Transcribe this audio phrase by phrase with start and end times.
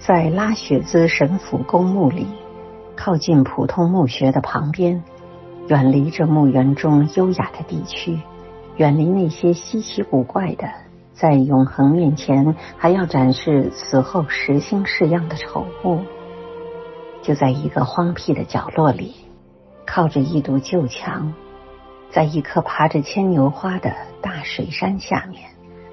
[0.00, 2.26] 在拉雪兹神府公墓里，
[2.96, 5.04] 靠近普通墓穴的旁边，
[5.68, 8.18] 远离这墓园中优雅的地区，
[8.76, 10.66] 远离那些稀奇古怪的，
[11.12, 16.00] 在永恒面前还要展示死后时兴式样的丑物。
[17.20, 19.14] 就在一个荒僻的角落里，
[19.86, 21.34] 靠着一堵旧墙，
[22.10, 23.92] 在一棵爬着牵牛花的
[24.22, 25.42] 大水杉下面，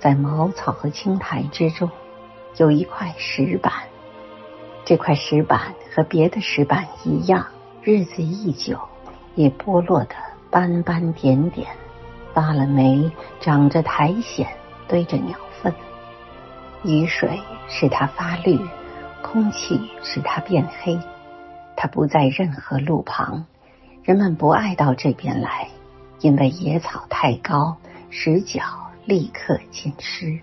[0.00, 1.88] 在茅草和青苔之中，
[2.56, 3.72] 有一块石板。
[4.92, 7.46] 这块石板和别的石板一样，
[7.82, 8.78] 日子一久，
[9.34, 10.14] 也剥落的
[10.50, 11.66] 斑斑点点，
[12.34, 13.10] 发了霉，
[13.40, 14.46] 长着苔藓，
[14.86, 15.72] 堆着鸟粪。
[16.84, 18.60] 雨水使它发绿，
[19.22, 21.00] 空气使它变黑。
[21.74, 23.46] 它不在任何路旁，
[24.02, 25.68] 人们不爱到这边来，
[26.20, 27.78] 因为野草太高，
[28.10, 28.60] 使脚
[29.06, 30.38] 立刻浸湿。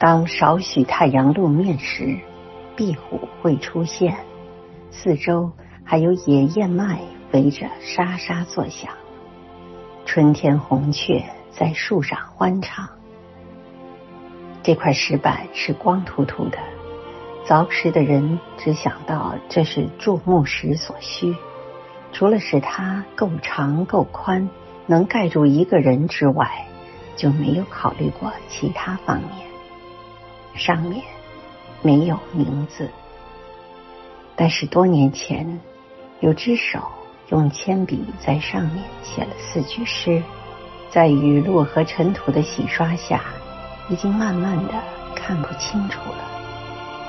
[0.00, 2.18] 当少许太阳露面时，
[2.74, 4.16] 壁虎会出现，
[4.90, 5.52] 四周
[5.84, 7.00] 还有野燕麦
[7.32, 8.90] 围着沙沙作响。
[10.06, 12.88] 春天红雀在树上欢唱。
[14.62, 16.56] 这块石板是光秃秃的，
[17.46, 21.36] 凿石的人只想到这是筑墓时所需，
[22.10, 24.48] 除了使它够长够宽，
[24.86, 26.64] 能盖住一个人之外，
[27.16, 29.49] 就没有考虑过其他方面。
[30.54, 31.02] 上面
[31.82, 32.88] 没有名字，
[34.36, 35.60] 但是多年前
[36.20, 36.80] 有只手
[37.30, 40.22] 用铅笔在上面写了四句诗，
[40.90, 43.22] 在雨露和尘土的洗刷下，
[43.88, 44.74] 已经慢慢的
[45.14, 46.30] 看不清楚了，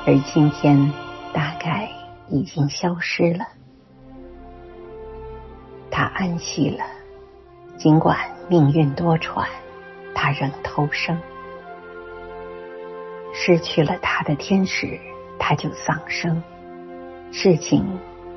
[0.05, 0.91] 而今天
[1.33, 1.89] 大概
[2.29, 3.45] 已经消失了。
[5.89, 6.85] 他安息了，
[7.77, 8.17] 尽管
[8.47, 9.45] 命运多舛，
[10.15, 11.17] 他仍偷生。
[13.43, 14.99] 失去了他的天使，
[15.39, 16.43] 他就丧生。
[17.31, 17.83] 事情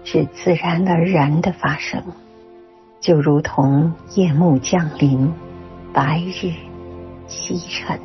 [0.03, 2.03] 是自然而然的发生，
[3.01, 5.31] 就如同夜幕降临，
[5.93, 6.55] 白日
[7.27, 8.01] 西沉。